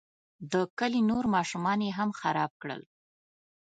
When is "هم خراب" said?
1.99-2.51